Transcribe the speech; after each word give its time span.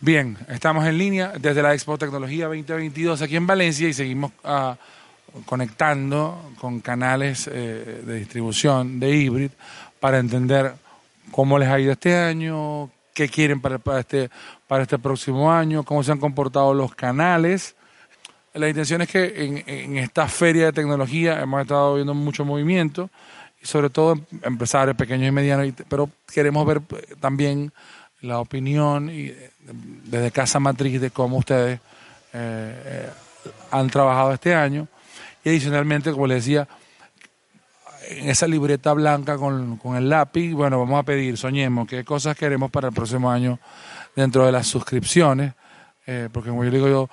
Bien, 0.00 0.36
estamos 0.48 0.86
en 0.86 0.98
línea 0.98 1.32
desde 1.38 1.62
la 1.62 1.74
Expo 1.74 1.98
Tecnología 1.98 2.46
2022 2.46 3.22
aquí 3.22 3.36
en 3.36 3.46
Valencia 3.46 3.88
y 3.88 3.92
seguimos 3.92 4.32
ah, 4.44 4.76
conectando 5.46 6.52
con 6.58 6.80
canales 6.80 7.48
eh, 7.52 8.02
de 8.04 8.14
distribución 8.16 8.98
de 8.98 9.10
Hybrid 9.16 9.50
para 10.00 10.18
entender 10.18 10.74
cómo 11.30 11.58
les 11.58 11.68
ha 11.68 11.78
ido 11.78 11.92
este 11.92 12.16
año, 12.16 12.90
qué 13.14 13.28
quieren 13.28 13.60
para, 13.60 13.80
este, 13.98 14.30
para 14.66 14.82
este 14.82 14.98
próximo 14.98 15.52
año, 15.52 15.84
cómo 15.84 16.02
se 16.02 16.12
han 16.12 16.18
comportado 16.18 16.72
los 16.72 16.94
canales. 16.94 17.76
La 18.54 18.68
intención 18.68 19.02
es 19.02 19.08
que 19.08 19.44
en, 19.44 19.64
en 19.66 19.98
esta 19.98 20.26
feria 20.26 20.66
de 20.66 20.72
tecnología 20.72 21.40
hemos 21.40 21.60
estado 21.62 21.94
viendo 21.94 22.14
mucho 22.14 22.44
movimiento 22.44 23.10
sobre 23.62 23.90
todo 23.90 24.18
empresarios 24.42 24.96
pequeños 24.96 25.28
y 25.28 25.32
medianos, 25.32 25.72
pero 25.88 26.08
queremos 26.32 26.66
ver 26.66 26.80
eh, 26.90 27.14
también 27.20 27.72
la 28.22 28.38
opinión 28.38 29.10
y 29.10 29.26
eh, 29.26 29.50
desde 30.04 30.30
Casa 30.30 30.60
Matriz 30.60 31.00
de 31.00 31.10
cómo 31.10 31.38
ustedes 31.38 31.80
eh, 32.32 32.82
eh, 32.84 33.08
han 33.70 33.88
trabajado 33.88 34.32
este 34.32 34.54
año. 34.54 34.88
Y 35.44 35.48
adicionalmente, 35.48 36.12
como 36.12 36.26
les 36.26 36.44
decía, 36.44 36.68
en 38.08 38.28
esa 38.28 38.46
libreta 38.46 38.92
blanca 38.92 39.36
con, 39.36 39.76
con, 39.78 39.96
el 39.96 40.08
lápiz, 40.08 40.52
bueno, 40.52 40.78
vamos 40.78 41.00
a 41.00 41.02
pedir, 41.02 41.36
soñemos, 41.38 41.88
qué 41.88 42.04
cosas 42.04 42.36
queremos 42.36 42.70
para 42.70 42.88
el 42.88 42.94
próximo 42.94 43.30
año 43.30 43.58
dentro 44.14 44.44
de 44.44 44.52
las 44.52 44.66
suscripciones, 44.66 45.54
porque 46.32 46.50
como 46.50 46.64
yo 46.64 46.70
digo 46.72 46.88
yo, 46.88 47.08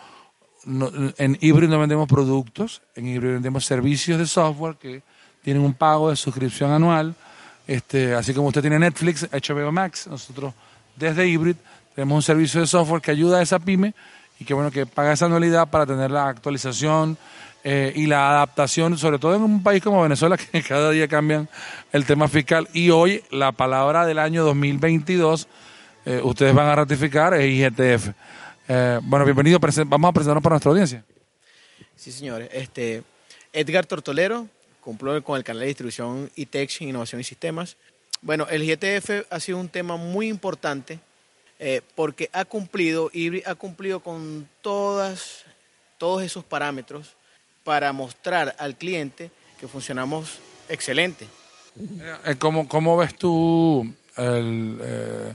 no, 0.66 0.90
en 1.18 1.38
Hybrid 1.40 1.70
no 1.70 1.80
vendemos 1.80 2.08
productos, 2.10 2.82
en 2.96 3.06
Hybrid 3.06 3.34
vendemos 3.34 3.64
servicios 3.64 4.18
de 4.18 4.26
software 4.26 4.76
que 4.78 5.04
tienen 5.44 5.64
un 5.64 5.76
pago 5.76 6.10
de 6.10 6.16
suscripción 6.16 6.72
anual, 6.72 7.16
este, 7.68 8.16
así 8.16 8.34
como 8.34 8.48
usted 8.48 8.62
tiene 8.62 8.80
Netflix, 8.80 9.30
HBO 9.32 9.72
Max, 9.72 10.08
nosotros 10.08 10.54
desde 10.98 11.28
Hybrid 11.28 11.56
tenemos 11.96 12.16
un 12.16 12.22
servicio 12.22 12.62
de 12.62 12.68
software 12.68 13.02
que 13.02 13.12
ayuda 13.12 13.40
a 13.40 13.42
esa 13.42 13.60
pyme 13.60 13.94
y 14.40 14.46
que 14.46 14.54
bueno 14.54 14.72
que 14.72 14.86
paga 14.86 15.14
esa 15.14 15.26
anualidad 15.26 15.70
para 15.70 15.86
tener 15.86 16.12
la 16.12 16.28
actualización 16.28 17.18
eh, 17.64 17.92
y 17.96 18.06
la 18.06 18.30
adaptación, 18.30 18.98
sobre 18.98 19.20
todo 19.20 19.36
en 19.36 19.42
un 19.42 19.64
país 19.64 19.84
como 19.84 20.02
Venezuela 20.02 20.38
que 20.52 20.62
cada 20.62 20.92
día 20.92 21.08
cambian 21.08 21.50
el 21.92 22.06
tema 22.06 22.28
fiscal 22.28 22.68
y 22.74 22.90
hoy 22.90 23.24
la 23.32 23.52
palabra 23.52 24.06
del 24.06 24.20
año 24.20 24.44
2022 24.44 25.48
eh, 26.06 26.22
ustedes 26.24 26.56
van 26.56 26.68
a 26.68 26.76
ratificar 26.76 27.34
es 27.34 27.46
IGTF. 27.46 28.10
Eh, 28.70 29.00
bueno, 29.04 29.26
bienvenido, 29.26 29.60
vamos 29.60 30.10
a 30.10 30.14
presentarnos 30.14 30.42
para 30.42 30.54
nuestra 30.54 30.72
audiencia. 30.72 31.04
Sí, 31.98 32.14
señores. 32.14 32.50
Este, 32.54 33.04
Edgar 33.52 33.86
Tortolero, 33.86 34.48
cumplo 34.80 35.22
con 35.24 35.36
el 35.38 35.44
canal 35.44 35.62
de 35.62 35.68
distribución 35.68 36.32
ITEX, 36.36 36.82
Innovación 36.82 37.20
y 37.20 37.26
Sistemas. 37.26 37.76
Bueno, 38.22 38.48
el 38.50 38.66
GTF 38.66 39.26
ha 39.30 39.40
sido 39.40 39.58
un 39.60 39.70
tema 39.70 39.98
muy 39.98 40.28
importante 40.28 41.00
eh, 41.60 41.82
porque 41.96 42.30
ha 42.34 42.46
cumplido, 42.46 43.10
y 43.14 43.44
ha 43.48 43.56
cumplido 43.56 44.00
con 44.00 44.48
todas, 44.62 45.44
todos 45.98 46.24
esos 46.24 46.44
parámetros 46.44 47.16
para 47.64 47.92
mostrar 47.94 48.56
al 48.60 48.76
cliente 48.76 49.32
que 49.60 49.68
funcionamos 49.68 50.40
excelente. 50.70 51.28
Eh, 52.26 52.36
¿Cómo, 52.38 52.68
cómo 52.68 52.98
ves 52.98 53.16
tú, 53.16 53.92
el, 54.18 54.80
eh, 54.82 55.34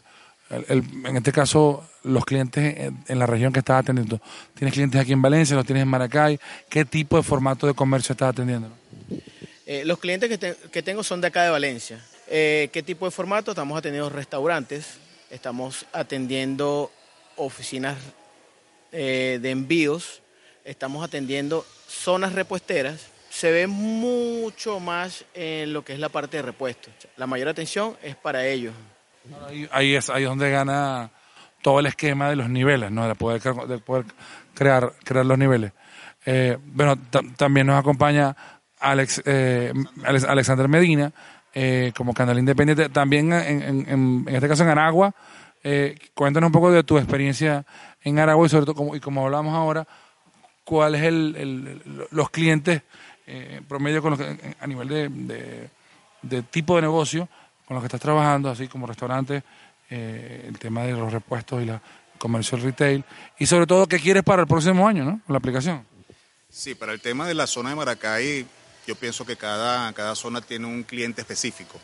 el, 0.50 0.64
el, 0.69 1.06
en 1.06 1.17
este 1.17 1.33
caso, 1.33 1.89
los 2.05 2.24
clientes 2.24 2.78
en, 2.78 3.05
en, 3.06 3.19
la 3.19 3.27
región 3.27 3.52
que 3.52 3.61
estás 3.61 3.80
atendiendo? 3.80 4.20
¿Tienes 4.55 4.72
clientes 4.74 5.00
aquí 5.00 5.12
en 5.12 5.22
Valencia, 5.22 5.56
los 5.56 5.67
tienes 5.67 5.83
en 5.83 5.89
Maracay? 5.89 6.39
¿Qué 6.69 6.84
tipo 6.84 7.17
de 7.17 7.22
formato 7.22 7.67
de 7.67 7.74
comercio 7.74 8.12
estás 8.12 8.30
atendiendo? 8.30 8.69
Eh, 9.67 9.84
los 9.84 9.98
clientes 9.98 10.28
que, 10.28 10.39
te, 10.39 10.56
que, 10.70 10.83
tengo 10.83 11.02
son 11.02 11.20
de 11.20 11.28
acá 11.28 11.44
de 11.44 11.50
Valencia. 11.50 12.00
Eh, 12.34 12.70
¿Qué 12.72 12.83
tipo 12.83 13.05
de 13.05 13.11
formato? 13.11 13.50
Estamos 13.50 13.77
atendiendo 13.77 14.08
restaurantes, 14.08 14.98
estamos 15.28 15.84
atendiendo 15.92 16.91
oficinas 17.36 17.98
eh, 18.91 19.39
de 19.42 19.50
envíos, 19.50 20.22
estamos 20.64 21.05
atendiendo 21.05 21.66
zonas 21.86 22.33
repuesteras. 22.33 23.08
Se 23.28 23.50
ve 23.50 23.66
mucho 23.66 24.80
más 24.80 25.27
en 25.34 25.74
lo 25.74 25.84
que 25.84 25.92
es 25.92 25.98
la 25.98 26.08
parte 26.08 26.39
de 26.39 26.42
repuesto. 26.42 26.89
La 27.18 27.27
mayor 27.27 27.48
atención 27.48 27.98
es 28.02 28.17
para 28.17 28.46
ellos. 28.46 28.73
Ahí, 29.46 29.68
ahí 29.70 29.95
es 29.95 30.08
ahí 30.08 30.24
donde 30.24 30.51
gana 30.51 31.11
todo 31.61 31.80
el 31.80 31.86
esquema 31.86 32.30
de 32.30 32.36
los 32.36 32.48
niveles, 32.48 32.90
¿no? 32.90 33.07
de, 33.07 33.14
poder, 33.14 33.42
de 33.42 33.77
poder 33.77 34.07
crear, 34.55 34.95
crear 35.05 35.27
los 35.27 35.36
niveles. 35.36 35.73
Eh, 36.24 36.57
bueno, 36.64 36.96
también 37.36 37.67
nos 37.67 37.78
acompaña 37.78 38.34
Alex, 38.78 39.20
eh, 39.27 39.74
Alex 40.02 40.24
Alexander 40.24 40.67
Medina, 40.67 41.12
eh, 41.55 41.92
como 41.96 42.14
canal 42.14 42.39
independiente, 42.39 42.89
también 42.89 43.33
en, 43.33 43.63
en, 43.63 43.89
en, 44.27 44.35
este 44.35 44.48
caso 44.48 44.63
en 44.63 44.70
Aragua. 44.70 45.14
Eh, 45.64 45.96
cuéntanos 46.14 46.48
un 46.48 46.52
poco 46.52 46.73
de 46.73 46.83
tu 46.83 46.98
experiencia 46.98 47.64
en 48.02 48.18
Aragua 48.18 48.46
y 48.46 48.48
sobre 48.48 48.67
todo, 48.67 48.74
como, 48.74 48.96
y 48.96 49.01
como 49.01 49.24
hablamos 49.24 49.55
ahora, 49.55 49.86
cuál 50.64 50.95
es 50.95 51.02
el, 51.02 51.36
el 51.36 52.07
los 52.11 52.30
clientes 52.30 52.83
eh, 53.27 53.61
promedio 53.68 54.02
con 54.02 54.11
los 54.11 54.18
que, 54.18 54.57
a 54.58 54.67
nivel 54.67 54.89
de, 54.89 55.68
de, 56.23 56.42
tipo 56.42 56.77
de 56.77 56.83
negocio 56.83 57.29
con 57.67 57.77
los 57.77 57.83
que 57.83 57.86
estás 57.86 58.01
trabajando, 58.01 58.51
así 58.51 58.67
como 58.67 58.86
restaurantes, 58.86 59.42
eh, 59.89 60.45
el 60.48 60.58
tema 60.58 60.83
de 60.83 60.92
los 60.92 61.13
repuestos 61.13 61.63
y 61.63 61.67
la 61.67 61.80
comercio 62.19 62.57
retail, 62.58 63.05
y 63.39 63.46
sobre 63.46 63.67
todo 63.67 63.86
qué 63.89 63.98
quieres 63.98 64.23
para 64.23 64.42
el 64.42 64.48
próximo 64.48 64.86
año, 64.86 65.05
¿no? 65.05 65.20
La 65.27 65.39
aplicación. 65.39 65.84
Sí, 66.48 66.74
para 66.74 66.92
el 66.92 67.01
tema 67.01 67.27
de 67.27 67.34
la 67.34 67.46
zona 67.46 67.70
de 67.70 67.77
Maracay, 67.77 68.46
yo 68.87 68.95
pienso 68.97 69.25
que 69.25 69.37
cada, 69.37 69.93
cada 69.93 70.15
zona 70.15 70.41
tiene 70.41 70.67
un 70.67 70.83
cliente 70.83 71.20
específico. 71.20 71.81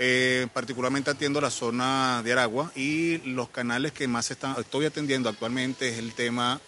Eh, 0.00 0.46
particularmente 0.52 1.10
atiendo 1.10 1.40
la 1.40 1.50
zona 1.50 2.22
de 2.22 2.30
Aragua 2.30 2.70
y 2.76 3.18
los 3.18 3.48
canales 3.48 3.90
que 3.90 4.06
más 4.06 4.30
estoy 4.30 4.86
atendiendo 4.86 5.28
actualmente 5.28 5.88
es 5.88 5.98
el 5.98 6.14
tema 6.14 6.60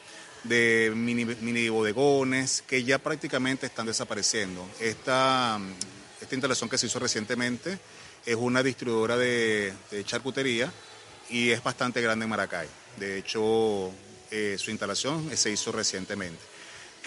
de 0.42 0.92
mini, 0.96 1.24
mini 1.24 1.68
bodegones 1.68 2.64
que 2.66 2.82
ya 2.82 2.98
prácticamente 2.98 3.66
están 3.66 3.86
desapareciendo. 3.86 4.66
Esta, 4.80 5.60
esta 6.20 6.34
instalación 6.34 6.68
que 6.68 6.78
se 6.78 6.86
hizo 6.86 6.98
recientemente 6.98 7.78
es 8.26 8.34
una 8.34 8.64
distribuidora 8.64 9.16
de, 9.16 9.72
de 9.92 10.04
charcutería 10.04 10.72
y 11.28 11.50
es 11.50 11.62
bastante 11.62 12.00
grande 12.00 12.24
en 12.24 12.30
Maracay. 12.30 12.66
De 12.98 13.18
hecho, 13.18 13.92
eh, 14.30 14.56
su 14.58 14.70
instalación 14.70 15.30
se 15.36 15.50
hizo 15.50 15.72
recientemente. 15.72 16.40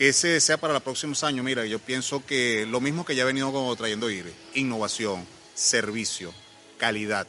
¿Qué 0.04 0.12
se 0.12 0.28
desea 0.28 0.58
para 0.58 0.74
los 0.74 0.84
próximos 0.84 1.24
años? 1.24 1.46
Mira, 1.46 1.66
yo 1.66 1.80
pienso 1.80 2.26
que 2.26 2.66
lo 2.66 2.82
mismo 2.82 3.06
que 3.06 3.16
ya 3.16 3.24
ha 3.24 3.26
venido 3.26 3.74
trayendo 3.78 4.12
IRE, 4.12 4.34
innovación, 4.54 5.26
servicio, 5.56 6.34
calidad. 6.78 7.26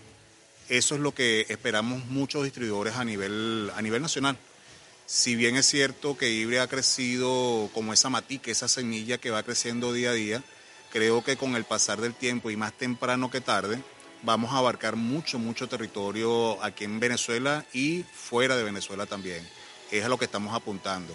Eso 0.68 0.96
es 0.96 1.00
lo 1.00 1.14
que 1.14 1.46
esperamos 1.48 2.04
muchos 2.06 2.42
distribuidores 2.42 2.96
a 2.96 3.04
nivel, 3.04 3.70
a 3.76 3.80
nivel 3.80 4.02
nacional. 4.02 4.36
Si 5.06 5.36
bien 5.36 5.54
es 5.54 5.66
cierto 5.66 6.18
que 6.18 6.30
IBRE 6.30 6.58
ha 6.58 6.66
crecido 6.66 7.70
como 7.72 7.92
esa 7.92 8.10
matica, 8.10 8.50
esa 8.50 8.66
semilla 8.66 9.18
que 9.18 9.30
va 9.30 9.44
creciendo 9.44 9.92
día 9.92 10.10
a 10.10 10.14
día, 10.14 10.42
creo 10.90 11.22
que 11.22 11.36
con 11.36 11.54
el 11.54 11.62
pasar 11.62 12.00
del 12.00 12.14
tiempo 12.14 12.50
y 12.50 12.56
más 12.56 12.72
temprano 12.72 13.30
que 13.30 13.40
tarde, 13.40 13.80
vamos 14.24 14.52
a 14.52 14.58
abarcar 14.58 14.96
mucho, 14.96 15.38
mucho 15.38 15.68
territorio 15.68 16.60
aquí 16.60 16.82
en 16.82 16.98
Venezuela 16.98 17.64
y 17.72 18.04
fuera 18.12 18.56
de 18.56 18.64
Venezuela 18.64 19.06
también. 19.06 19.48
Es 19.92 20.04
a 20.04 20.08
lo 20.08 20.18
que 20.18 20.24
estamos 20.24 20.52
apuntando. 20.52 21.14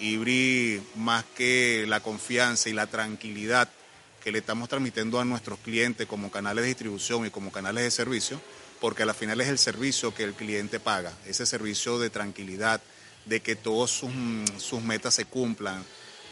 IBRI, 0.00 0.82
más 0.96 1.24
que 1.36 1.84
la 1.88 2.00
confianza 2.00 2.68
y 2.68 2.72
la 2.72 2.86
tranquilidad 2.86 3.68
que 4.22 4.32
le 4.32 4.38
estamos 4.38 4.68
transmitiendo 4.68 5.20
a 5.20 5.24
nuestros 5.24 5.58
clientes 5.60 6.06
como 6.06 6.30
canales 6.30 6.62
de 6.62 6.68
distribución 6.68 7.26
y 7.26 7.30
como 7.30 7.52
canales 7.52 7.84
de 7.84 7.90
servicio, 7.90 8.40
porque 8.80 9.04
al 9.04 9.14
final 9.14 9.40
es 9.40 9.48
el 9.48 9.58
servicio 9.58 10.14
que 10.14 10.24
el 10.24 10.34
cliente 10.34 10.80
paga, 10.80 11.12
ese 11.26 11.46
servicio 11.46 11.98
de 11.98 12.10
tranquilidad, 12.10 12.80
de 13.24 13.40
que 13.40 13.56
todas 13.56 13.90
sus, 13.90 14.10
sus, 14.58 14.82
metas 14.82 15.14
se 15.14 15.24
cumplan, 15.24 15.84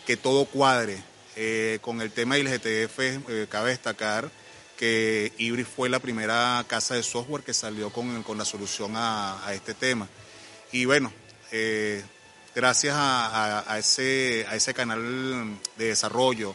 que 0.06 0.16
todo 0.16 0.44
cuadre. 0.44 1.02
Eh, 1.36 1.78
con 1.82 2.00
el 2.00 2.12
tema 2.12 2.36
del 2.36 2.48
GTF, 2.48 2.98
eh, 3.00 3.46
cabe 3.48 3.70
destacar 3.70 4.30
que 4.76 5.32
IBRI 5.38 5.64
fue 5.64 5.88
la 5.88 5.98
primera 5.98 6.64
casa 6.68 6.94
de 6.94 7.02
software 7.02 7.42
que 7.42 7.54
salió 7.54 7.90
con, 7.90 8.22
con 8.22 8.38
la 8.38 8.44
solución 8.44 8.96
a, 8.96 9.44
a, 9.46 9.54
este 9.54 9.74
tema. 9.74 10.08
Y 10.72 10.84
bueno, 10.84 11.12
eh, 11.52 12.02
gracias 12.54 12.94
a, 12.96 13.76
ese, 13.78 14.46
a 14.48 14.56
ese 14.56 14.72
canal 14.74 15.58
de 15.76 15.86
desarrollo, 15.86 16.54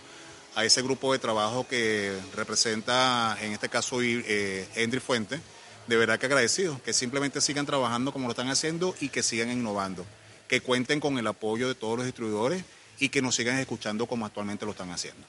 a 0.56 0.66
ese 0.66 0.81
grupo 0.81 1.13
de 1.13 1.19
trabajo 1.19 1.68
que 1.68 2.18
representa, 2.36 3.38
en 3.42 3.51
este 3.51 3.69
caso, 3.69 4.01
eh, 4.01 4.68
Henry 4.75 5.00
Fuente, 5.00 5.40
de 5.88 5.98
verdad 5.98 6.19
que 6.19 6.28
agradecido, 6.28 6.81
que 6.84 6.94
simplemente 6.94 7.42
sigan 7.42 7.66
trabajando 7.66 8.12
como 8.13 8.28
lo 8.28 8.31
están 8.31 8.50
haciendo 8.50 8.96
y 9.01 9.10
que 9.10 9.24
sigan 9.24 9.51
innovando, 9.51 10.06
que 10.48 10.62
cuenten 10.62 11.00
con 11.00 11.18
el 11.18 11.28
apoyo 11.28 11.68
de 11.68 11.75
todos 11.75 11.98
los 11.98 12.06
distribuidores 12.06 12.63
y 13.00 13.10
que 13.10 13.22
nos 13.22 13.36
sigan 13.36 13.57
escuchando 13.57 14.06
como 14.06 14.25
actualmente 14.25 14.66
lo 14.66 14.72
están 14.72 14.92
haciendo. 14.92 15.25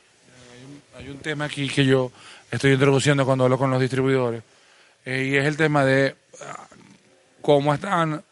Hay 0.96 1.08
un, 1.08 1.18
tema 1.18 1.46
aquí 1.46 1.68
que 1.68 1.84
yo 1.86 2.12
estoy 2.50 2.72
introduciendo 2.72 3.24
cuando 3.24 3.44
hablo 3.44 3.56
con 3.56 3.70
los 3.70 3.80
distribuidores 3.80 4.42
eh, 5.06 5.30
y 5.30 5.36
es 5.36 5.46
el 5.46 5.56
tema 5.56 5.84
de 5.84 6.14
uh, 6.34 6.44
cómo 7.40 7.72
están 7.72 8.22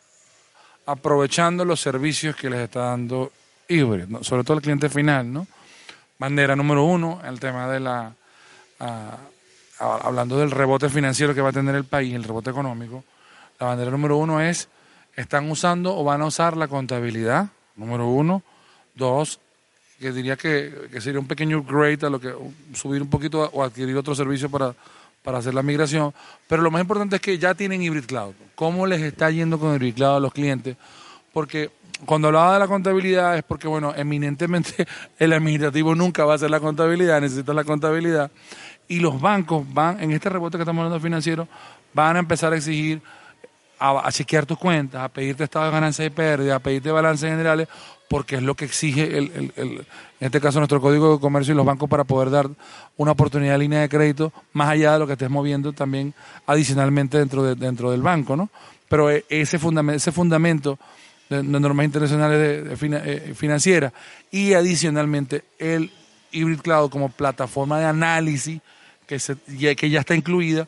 aprovechando 0.88 1.66
los 1.66 1.80
servicios 1.80 2.34
que 2.34 2.48
les 2.48 2.60
está 2.60 2.80
dando 2.80 3.30
Hybrid, 3.68 4.22
sobre 4.22 4.42
todo 4.42 4.56
el 4.56 4.62
cliente 4.62 4.88
final, 4.88 5.30
¿no? 5.30 5.46
Bandera 6.18 6.56
número 6.56 6.84
uno, 6.84 7.20
el 7.26 7.38
tema 7.38 7.68
de 7.68 7.78
la, 7.78 8.14
uh, 8.80 9.84
hablando 9.84 10.38
del 10.38 10.50
rebote 10.50 10.88
financiero 10.88 11.34
que 11.34 11.42
va 11.42 11.50
a 11.50 11.52
tener 11.52 11.74
el 11.74 11.84
país, 11.84 12.14
el 12.14 12.24
rebote 12.24 12.48
económico, 12.48 13.04
la 13.60 13.66
bandera 13.66 13.90
número 13.90 14.16
uno 14.16 14.40
es 14.40 14.68
están 15.14 15.50
usando 15.50 15.94
o 15.94 16.04
van 16.04 16.22
a 16.22 16.26
usar 16.26 16.56
la 16.56 16.68
contabilidad, 16.68 17.48
número 17.76 18.06
uno. 18.06 18.42
Dos, 18.94 19.40
que 20.00 20.10
diría 20.10 20.36
que, 20.36 20.88
que 20.90 21.02
sería 21.02 21.20
un 21.20 21.28
pequeño 21.28 21.58
upgrade 21.58 22.06
a 22.06 22.10
lo 22.10 22.18
que 22.18 22.32
subir 22.72 23.02
un 23.02 23.10
poquito 23.10 23.50
o 23.52 23.62
adquirir 23.62 23.96
otro 23.96 24.14
servicio 24.14 24.48
para, 24.48 24.74
para 25.28 25.40
hacer 25.40 25.52
la 25.52 25.62
migración. 25.62 26.14
Pero 26.46 26.62
lo 26.62 26.70
más 26.70 26.80
importante 26.80 27.16
es 27.16 27.20
que 27.20 27.36
ya 27.36 27.54
tienen 27.54 27.82
Hybrid 27.82 28.06
Cloud. 28.06 28.32
¿Cómo 28.54 28.86
les 28.86 29.02
está 29.02 29.30
yendo 29.30 29.58
con 29.58 29.74
Hybrid 29.74 29.96
Cloud 29.96 30.16
a 30.16 30.20
los 30.20 30.32
clientes? 30.32 30.74
Porque 31.34 31.70
cuando 32.06 32.28
hablaba 32.28 32.54
de 32.54 32.60
la 32.60 32.66
contabilidad 32.66 33.36
es 33.36 33.42
porque, 33.42 33.68
bueno, 33.68 33.92
eminentemente 33.94 34.86
el 35.18 35.34
administrativo 35.34 35.94
nunca 35.94 36.24
va 36.24 36.32
a 36.32 36.36
hacer 36.36 36.50
la 36.50 36.60
contabilidad, 36.60 37.20
necesita 37.20 37.52
la 37.52 37.64
contabilidad. 37.64 38.30
Y 38.88 39.00
los 39.00 39.20
bancos 39.20 39.66
van, 39.70 40.02
en 40.02 40.12
este 40.12 40.30
rebote 40.30 40.56
que 40.56 40.62
estamos 40.62 40.82
hablando 40.82 40.98
financiero, 40.98 41.46
van 41.92 42.16
a 42.16 42.20
empezar 42.20 42.54
a 42.54 42.56
exigir, 42.56 43.02
a, 43.78 44.10
chequear 44.10 44.46
tus 44.46 44.56
cuentas, 44.56 45.02
a 45.02 45.10
pedirte 45.10 45.44
estado 45.44 45.66
de 45.66 45.72
ganancia 45.72 46.06
y 46.06 46.10
pérdida, 46.10 46.54
a 46.54 46.58
pedirte 46.58 46.90
balances 46.90 47.28
generales, 47.28 47.68
porque 48.08 48.36
es 48.36 48.42
lo 48.42 48.54
que 48.54 48.64
exige, 48.64 49.18
el, 49.18 49.52
el, 49.56 49.86
en 50.20 50.26
este 50.26 50.40
caso, 50.40 50.58
nuestro 50.58 50.80
Código 50.80 51.14
de 51.14 51.20
Comercio 51.20 51.52
y 51.52 51.56
los 51.56 51.66
bancos 51.66 51.88
para 51.88 52.04
poder 52.04 52.30
dar 52.30 52.48
una 52.96 53.12
oportunidad 53.12 53.52
de 53.52 53.58
línea 53.58 53.80
de 53.80 53.88
crédito 53.88 54.32
más 54.52 54.70
allá 54.70 54.94
de 54.94 54.98
lo 54.98 55.06
que 55.06 55.12
estés 55.12 55.30
moviendo 55.30 55.72
también 55.72 56.14
adicionalmente 56.46 57.18
dentro, 57.18 57.42
de, 57.42 57.54
dentro 57.54 57.90
del 57.90 58.02
banco, 58.02 58.34
¿no? 58.34 58.50
Pero 58.88 59.10
e, 59.10 59.24
ese, 59.28 59.58
fundamento, 59.58 59.96
ese 59.96 60.10
fundamento 60.10 60.78
de, 61.28 61.42
normas 61.42 61.84
internacionales 61.84 62.80
de, 62.80 62.88
eh, 63.04 63.34
financieras 63.34 63.92
y 64.30 64.54
adicionalmente 64.54 65.44
el 65.58 65.92
Hybrid 66.32 66.60
Cloud 66.60 66.90
como 66.90 67.10
plataforma 67.10 67.78
de 67.78 67.84
análisis 67.84 68.60
que, 69.06 69.18
se, 69.18 69.36
que 69.36 69.90
ya 69.90 70.00
está 70.00 70.14
incluida, 70.14 70.66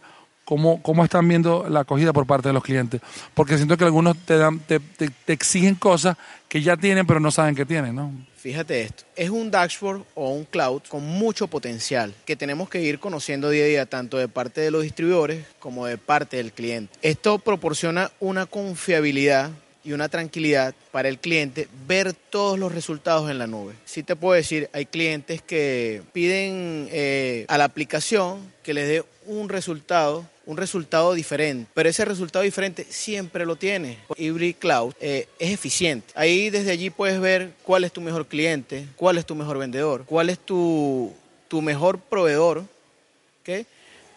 ¿cómo, 0.51 0.83
¿cómo 0.83 1.05
están 1.05 1.29
viendo 1.29 1.69
la 1.69 1.81
acogida 1.81 2.13
por 2.13 2.27
parte 2.27 2.49
de 2.49 2.53
los 2.53 2.65
clientes? 2.65 3.01
Porque 3.35 3.57
siento 3.57 3.77
que 3.77 3.85
algunos 3.85 4.17
te, 4.19 4.37
dan, 4.37 4.59
te, 4.59 4.81
te, 4.81 5.33
exigen 5.33 5.77
cosas 5.77 6.17
que 6.49 6.61
ya 6.61 6.77
tienen 6.77 7.07
pero 7.07 7.21
no 7.21 7.31
saben 7.31 7.55
que 7.55 7.65
tienen, 7.65 7.95
¿no? 7.95 8.13
Fíjate 8.37 8.83
esto, 8.83 9.05
es 9.15 9.31
un 9.31 9.53
dashboard 9.53 10.03
o 10.17 10.31
un 10.31 10.45
cloud 10.45 10.83
con 10.89 11.05
mucho 11.07 11.47
potencial 11.47 12.13
que 12.25 12.35
tenemos 12.35 12.69
que 12.69 12.83
ir 12.83 12.99
conociendo 12.99 13.49
día 13.49 13.63
a 13.63 13.69
día 13.69 13.87
tanto 13.87 14.17
de 14.19 14.27
parte 14.27 14.61
de 14.61 14.73
los 14.73 14.83
distribuidores 14.83 15.47
como 15.61 15.87
de 15.87 15.99
parte 15.99 16.39
del 16.39 16.51
cliente. 16.51 16.99
Esto 17.01 17.39
proporciona 17.39 18.11
una 18.19 18.47
confiabilidad 18.47 19.53
y 19.85 19.93
una 19.93 20.09
tranquilidad 20.09 20.75
para 20.91 21.09
el 21.09 21.19
cliente 21.19 21.69
ver 21.87 22.13
todos 22.13 22.59
los 22.59 22.73
resultados 22.73 23.31
en 23.31 23.39
la 23.39 23.47
nube. 23.47 23.75
Sí 23.85 24.03
te 24.03 24.17
puedo 24.17 24.35
decir, 24.35 24.69
hay 24.73 24.87
clientes 24.87 25.43
que 25.43 26.03
piden 26.13 26.89
eh, 26.91 27.45
a 27.49 27.57
la 27.57 27.65
aplicación 27.65 28.53
que 28.65 28.75
les 28.75 28.89
dé 28.89 29.05
un 29.27 29.49
resultado 29.49 30.27
un 30.51 30.57
resultado 30.57 31.15
diferente, 31.15 31.71
pero 31.75 31.89
ese 31.89 32.05
resultado 32.05 32.45
diferente 32.45 32.85
siempre 32.89 33.47
lo 33.47 33.55
tiene. 33.55 33.99
Hybrid 34.17 34.57
Cloud 34.57 34.95
es 35.01 35.29
eficiente. 35.39 36.13
Ahí 36.17 36.51
desde 36.51 36.73
allí 36.73 36.91
puedes 36.91 37.21
ver 37.21 37.53
cuál 37.63 37.85
es 37.85 37.93
tu 37.93 38.01
mejor 38.01 38.27
cliente, 38.27 38.89
cuál 38.97 39.17
es 39.17 39.25
tu 39.25 39.37
mejor 39.37 39.59
vendedor, 39.59 40.05
cuál 40.07 40.29
es 40.29 40.41
tu, 40.41 41.15
tu 41.47 41.63
mejor 41.63 42.01
proveedor. 42.01 42.65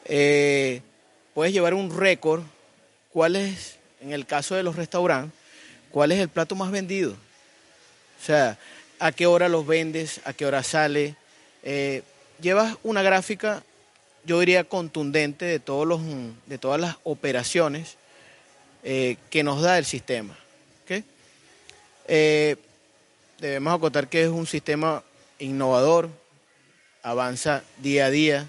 Eh, 0.06 0.81
puedes 1.35 1.53
llevar 1.53 1.75
un 1.75 1.95
récord, 1.95 2.41
cuál 3.12 3.35
es, 3.35 3.75
en 4.01 4.12
el 4.12 4.25
caso 4.25 4.56
de 4.56 4.63
los 4.63 4.75
restaurantes, 4.75 5.38
¿Cuál 5.94 6.12
es 6.12 6.19
el 6.19 6.30
plato 6.30 6.56
más 6.56 6.71
vendido? 6.71 7.12
O 7.12 8.25
sea, 8.25 8.57
¿a 8.97 9.12
qué 9.12 9.27
hora 9.27 9.47
los 9.47 9.68
vendes? 9.68 10.21
¿A 10.25 10.33
qué 10.33 10.47
hora 10.47 10.63
sale? 10.63 11.15
Eh, 11.62 12.01
llevas 12.41 12.77
una 12.81 13.03
gráfica, 13.03 13.62
yo 14.25 14.40
diría, 14.40 14.64
contundente 14.64 15.46
de, 15.46 15.60
todos 15.60 15.88
los, 15.88 16.02
de 16.46 16.58
todas 16.58 16.80
las 16.80 16.98
operaciones 17.04 17.98
eh, 18.84 19.18
que 19.30 19.44
nos 19.44 19.62
da 19.62 19.78
el 19.78 19.86
sistema. 19.86 20.38
Eh, 22.06 22.58
debemos 23.40 23.74
acotar 23.74 24.10
que 24.10 24.24
es 24.24 24.30
un 24.30 24.46
sistema 24.46 25.04
innovador, 25.40 26.10
avanza 27.02 27.64
día 27.78 28.08
a 28.08 28.10
día, 28.10 28.48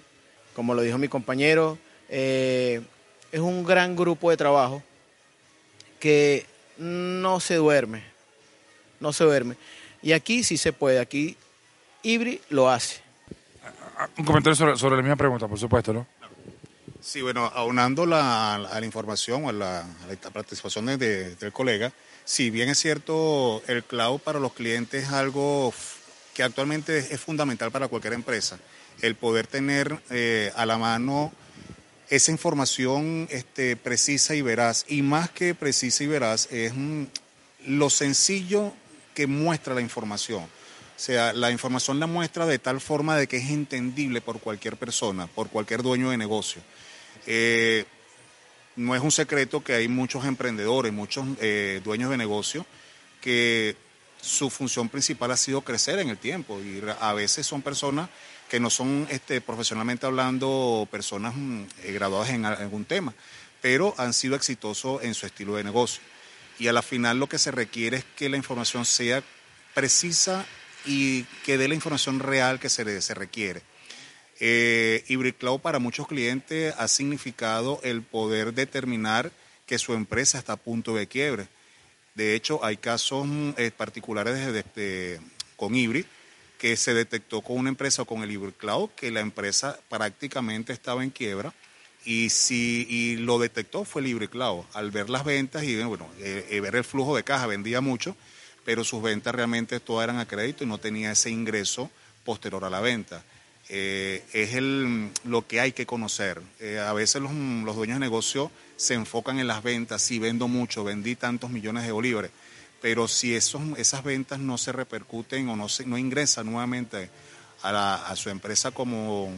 como 0.56 0.74
lo 0.74 0.82
dijo 0.82 0.98
mi 0.98 1.06
compañero, 1.06 1.78
es 2.08 2.80
un 3.32 3.64
gran 3.64 3.94
grupo 3.94 4.30
de 4.30 4.36
trabajo 4.36 4.82
que 6.00 6.46
no 6.76 7.40
se 7.40 7.54
duerme, 7.54 8.02
no 9.00 9.12
se 9.12 9.24
duerme. 9.24 9.56
Y 10.02 10.12
aquí 10.12 10.42
sí 10.42 10.56
se 10.56 10.72
puede, 10.72 10.98
aquí 10.98 11.36
Ibri 12.02 12.40
lo 12.50 12.68
hace. 12.68 13.03
Un 14.18 14.24
comentario 14.24 14.76
sobre, 14.76 14.96
la 14.96 15.02
misma 15.02 15.16
pregunta, 15.16 15.48
por 15.48 15.58
supuesto, 15.58 15.92
¿no? 15.92 16.06
Sí, 17.00 17.20
bueno, 17.20 17.50
aunando 17.54 18.06
la, 18.06 18.54
a 18.54 18.80
la 18.80 18.86
información 18.86 19.44
o 19.44 19.48
a 19.50 19.52
la, 19.52 19.84
participación 20.32 20.86
del 20.98 21.52
colega, 21.52 21.92
si 22.24 22.48
bien 22.50 22.70
es 22.70 22.78
cierto, 22.78 23.62
el 23.66 23.84
cloud 23.84 24.20
para 24.20 24.40
los 24.40 24.54
clientes 24.54 25.04
es 25.04 25.10
algo 25.10 25.74
que 26.32 26.42
actualmente 26.42 26.98
es, 26.98 27.20
fundamental 27.20 27.70
para 27.70 27.88
cualquier 27.88 28.14
empresa, 28.14 28.58
el 29.02 29.14
poder 29.14 29.46
tener 29.46 30.00
eh, 30.10 30.50
a 30.56 30.64
la 30.64 30.78
mano 30.78 31.32
esa 32.08 32.30
información 32.30 33.28
este, 33.30 33.76
precisa 33.76 34.34
y 34.34 34.42
veraz. 34.42 34.84
Y 34.88 35.02
más 35.02 35.30
que 35.30 35.54
precisa 35.54 36.04
y 36.04 36.06
veraz, 36.06 36.48
es 36.50 36.72
lo 37.66 37.90
sencillo 37.90 38.72
que 39.14 39.26
muestra 39.26 39.74
la 39.74 39.80
información. 39.80 40.46
Sea, 40.96 41.32
la 41.32 41.50
información 41.50 41.98
la 41.98 42.06
muestra 42.06 42.46
de 42.46 42.58
tal 42.58 42.80
forma 42.80 43.16
de 43.16 43.26
que 43.26 43.38
es 43.38 43.50
entendible 43.50 44.20
por 44.20 44.40
cualquier 44.40 44.76
persona, 44.76 45.26
por 45.26 45.48
cualquier 45.48 45.82
dueño 45.82 46.10
de 46.10 46.16
negocio. 46.16 46.62
Eh, 47.26 47.84
no 48.76 48.94
es 48.94 49.02
un 49.02 49.10
secreto 49.10 49.62
que 49.62 49.74
hay 49.74 49.88
muchos 49.88 50.24
emprendedores, 50.24 50.92
muchos 50.92 51.26
eh, 51.40 51.80
dueños 51.84 52.10
de 52.10 52.16
negocio 52.16 52.66
que 53.20 53.76
su 54.20 54.50
función 54.50 54.88
principal 54.88 55.30
ha 55.30 55.36
sido 55.36 55.60
crecer 55.60 55.98
en 55.98 56.08
el 56.08 56.18
tiempo 56.18 56.60
y 56.60 56.82
a 57.00 57.12
veces 57.12 57.46
son 57.46 57.62
personas 57.62 58.08
que 58.48 58.60
no 58.60 58.70
son 58.70 59.06
este, 59.10 59.40
profesionalmente 59.40 60.06
hablando 60.06 60.88
personas 60.90 61.34
mm, 61.36 61.62
eh, 61.82 61.92
graduadas 61.92 62.30
en 62.30 62.44
algún 62.44 62.84
tema, 62.84 63.14
pero 63.60 63.94
han 63.98 64.12
sido 64.12 64.34
exitosos 64.36 65.02
en 65.02 65.14
su 65.14 65.26
estilo 65.26 65.56
de 65.56 65.64
negocio. 65.64 66.02
Y 66.58 66.68
a 66.68 66.72
la 66.72 66.82
final 66.82 67.18
lo 67.18 67.28
que 67.28 67.38
se 67.38 67.50
requiere 67.50 67.98
es 67.98 68.04
que 68.16 68.28
la 68.28 68.36
información 68.36 68.84
sea 68.84 69.22
precisa 69.74 70.46
y 70.84 71.24
que 71.44 71.58
dé 71.58 71.68
la 71.68 71.74
información 71.74 72.20
real 72.20 72.60
que 72.60 72.68
se, 72.68 73.00
se 73.00 73.14
requiere. 73.14 73.62
Eh, 74.40 75.04
Hybrid 75.08 75.34
Cloud 75.34 75.60
para 75.60 75.78
muchos 75.78 76.06
clientes 76.06 76.74
ha 76.76 76.88
significado 76.88 77.80
el 77.82 78.02
poder 78.02 78.52
determinar 78.52 79.30
que 79.66 79.78
su 79.78 79.94
empresa 79.94 80.38
está 80.38 80.54
a 80.54 80.56
punto 80.56 80.94
de 80.94 81.06
quiebre. 81.06 81.48
De 82.14 82.34
hecho, 82.34 82.64
hay 82.64 82.76
casos 82.76 83.26
eh, 83.56 83.70
particulares 83.76 84.52
de, 84.74 85.20
con 85.56 85.74
Hybrid 85.74 86.04
que 86.58 86.76
se 86.76 86.94
detectó 86.94 87.42
con 87.42 87.58
una 87.58 87.68
empresa 87.68 88.04
con 88.04 88.22
el 88.22 88.52
Cloud 88.54 88.90
que 88.96 89.10
la 89.10 89.20
empresa 89.20 89.78
prácticamente 89.88 90.72
estaba 90.72 91.02
en 91.02 91.10
quiebra 91.10 91.52
y 92.04 92.30
si 92.30 92.86
y 92.88 93.16
lo 93.16 93.38
detectó 93.38 93.84
fue 93.84 94.02
el 94.02 94.30
Cloud 94.30 94.64
al 94.72 94.90
ver 94.90 95.10
las 95.10 95.24
ventas 95.24 95.64
y 95.64 95.82
bueno 95.82 96.08
eh, 96.20 96.46
eh, 96.50 96.60
ver 96.60 96.76
el 96.76 96.84
flujo 96.84 97.16
de 97.16 97.24
caja 97.24 97.46
vendía 97.46 97.80
mucho 97.80 98.16
pero 98.64 98.84
sus 98.84 99.02
ventas 99.02 99.34
realmente 99.34 99.80
todas 99.80 100.04
eran 100.04 100.18
a 100.18 100.26
crédito 100.26 100.64
y 100.64 100.66
no 100.66 100.78
tenía 100.78 101.12
ese 101.12 101.30
ingreso 101.30 101.90
posterior 102.24 102.64
a 102.64 102.70
la 102.70 102.80
venta 102.80 103.22
eh, 103.68 104.24
es 104.32 104.54
el, 104.54 105.10
lo 105.24 105.46
que 105.46 105.60
hay 105.60 105.72
que 105.72 105.86
conocer 105.86 106.40
a 106.86 106.92
veces 106.92 107.22
los, 107.22 107.32
los 107.32 107.76
dueños 107.76 107.96
de 107.96 108.00
negocio 108.00 108.50
se 108.76 108.94
enfocan 108.94 109.38
en 109.38 109.46
las 109.46 109.62
ventas 109.62 110.02
si 110.02 110.18
vendo 110.18 110.48
mucho 110.48 110.84
vendí 110.84 111.16
tantos 111.16 111.50
millones 111.50 111.84
de 111.84 111.92
bolívares 111.92 112.30
pero 112.84 113.08
si 113.08 113.34
esos, 113.34 113.62
esas 113.78 114.04
ventas 114.04 114.38
no 114.38 114.58
se 114.58 114.70
repercuten 114.70 115.48
o 115.48 115.56
no, 115.56 115.70
se, 115.70 115.86
no 115.86 115.96
ingresan 115.96 116.44
nuevamente 116.44 117.08
a, 117.62 118.12
su 118.14 118.28
empresa 118.28 118.72
como, 118.72 119.32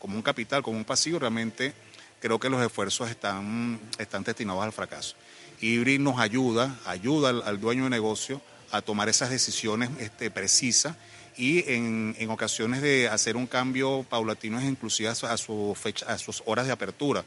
como 0.00 0.16
un 0.16 0.22
capital, 0.22 0.64
como 0.64 0.78
un 0.78 0.84
pasivo, 0.84 1.20
realmente 1.20 1.74
creo 2.20 2.40
que 2.40 2.50
los 2.50 2.60
esfuerzos 2.60 3.08
están, 3.08 3.78
están 3.98 4.24
destinados 4.24 4.64
al 4.64 4.72
fracaso. 4.72 5.14
Ibri 5.60 6.00
nos 6.00 6.18
ayuda, 6.18 6.76
ayuda 6.86 7.28
al, 7.28 7.60
dueño 7.60 7.84
de 7.84 7.90
negocio 7.90 8.40
a 8.70 8.82
tomar 8.82 9.08
esas 9.08 9.30
decisiones 9.30 9.90
este, 9.98 10.30
precisas 10.30 10.96
y 11.36 11.70
en, 11.72 12.16
en, 12.18 12.30
ocasiones 12.30 12.82
de 12.82 13.08
hacer 13.08 13.36
un 13.36 13.46
cambio 13.46 14.04
paulatino, 14.08 14.60
inclusive 14.60 15.08
a, 15.08 15.14
su 15.14 15.76
fecha, 15.80 16.06
a 16.06 16.18
sus 16.18 16.42
horas 16.46 16.66
de 16.66 16.72
apertura. 16.72 17.24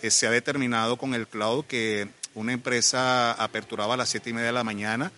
Eh, 0.00 0.10
se 0.10 0.28
ha 0.28 0.30
determinado 0.30 0.96
con 0.96 1.12
el 1.14 1.26
cloud 1.26 1.64
que 1.64 2.08
una 2.34 2.52
empresa 2.52 3.32
aperturaba 3.32 3.94
a 3.94 3.96
las 3.96 4.10
7 4.10 4.30
y 4.30 4.32
media 4.32 4.46
de 4.46 4.52
la 4.52 4.64
mañana 4.64 5.10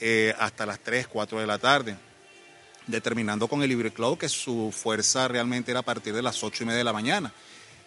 eh, 0.00 0.34
hasta 0.40 0.66
las 0.66 0.80
3, 0.80 1.06
4 1.06 1.38
de 1.38 1.46
la 1.46 1.58
tarde, 1.58 1.96
determinando 2.88 3.46
con 3.46 3.62
el 3.62 3.68
Libre 3.68 3.92
Cloud 3.92 4.18
que 4.18 4.28
su 4.28 4.74
fuerza 4.76 5.28
realmente 5.28 5.70
era 5.70 5.80
a 5.80 5.84
partir 5.84 6.14
de 6.14 6.22
las 6.22 6.42
8 6.42 6.64
y 6.64 6.66
media 6.66 6.78
de 6.78 6.84
la 6.84 6.92
mañana. 6.92 7.32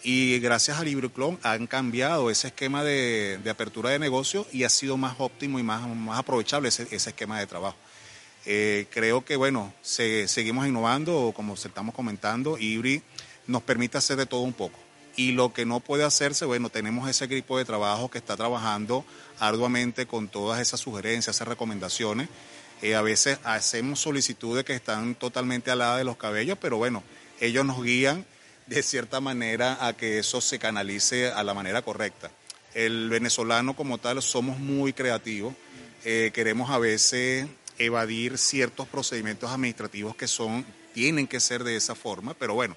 Y 0.04 0.40
gracias 0.40 0.78
al 0.78 0.86
Libre 0.86 1.10
Cloud 1.10 1.38
han 1.44 1.68
cambiado 1.68 2.30
ese 2.30 2.48
esquema 2.48 2.84
de, 2.84 3.40
apertura 3.50 3.90
de 3.90 4.00
negocio 4.00 4.46
y 4.52 4.64
ha 4.64 4.70
sido 4.70 4.96
más 4.96 5.16
óptimo 5.20 5.60
y 5.60 5.64
más, 5.64 5.88
más 5.88 6.20
aprovechable 6.20 6.70
ese, 6.70 6.88
esquema 6.92 7.40
de 7.40 7.48
trabajo. 7.48 7.78
Eh, 8.46 8.88
creo 8.92 9.26
que, 9.26 9.36
bueno, 9.36 9.74
seguimos 9.82 10.68
innovando, 10.68 11.34
como 11.36 11.58
se 11.58 11.68
estamos 11.68 11.94
comentando, 11.94 12.58
Ibri 12.58 13.02
nos 13.48 13.64
permite 13.64 13.98
hacer 13.98 14.18
de 14.18 14.26
todo 14.26 14.42
un 14.42 14.54
poco 14.54 14.78
Y 15.16 15.32
lo 15.32 15.54
que 15.54 15.66
no 15.66 15.80
puede 15.80 16.04
hacerse, 16.04 16.46
bueno, 16.46 16.70
tenemos 16.70 17.10
ese 17.10 17.26
equipo 17.26 17.58
de 17.58 17.66
trabajo 17.66 18.10
que 18.10 18.20
está 18.20 18.38
trabajando 18.38 19.04
arduamente 19.40 20.06
con 20.06 20.28
todas 20.28 20.62
esas 20.62 20.80
sugerencias, 20.80 21.36
esas 21.36 21.48
recomendaciones. 21.48 22.30
Eh, 22.82 22.96
a 22.96 23.02
veces 23.02 23.40
hacemos 23.44 24.00
solicitudes 24.00 24.64
que 24.64 24.74
están 24.74 25.16
totalmente 25.16 25.72
aladas 25.72 25.98
de 25.98 26.04
los 26.04 26.18
cabellos, 26.18 26.58
pero 26.62 26.78
bueno, 26.78 27.04
ellos 27.40 27.66
nos 27.66 27.82
guían 27.82 28.26
de 28.68 28.84
cierta 28.84 29.20
manera 29.22 29.86
a 29.86 29.94
que 29.94 30.20
eso 30.20 30.42
se 30.42 30.60
canalice 30.60 31.32
a 31.32 31.44
la 31.44 31.54
manera 31.54 31.82
correcta. 31.82 32.30
El 32.74 33.10
venezolano 33.10 33.76
como 33.76 33.98
tal 33.98 34.22
somos 34.22 34.60
muy 34.60 34.94
creativos, 34.94 35.56
eh, 36.04 36.32
queremos 36.34 36.70
a 36.70 36.78
veces 36.78 37.48
evadir 37.80 38.38
ciertos 38.38 38.88
procedimientos 38.88 39.50
administrativos 39.50 40.16
que 40.16 40.28
son, 40.28 40.66
tienen 40.94 41.28
que 41.28 41.40
ser 41.40 41.64
de 41.64 41.76
esa 41.76 41.96
forma, 41.96 42.34
pero 42.34 42.54
bueno, 42.54 42.76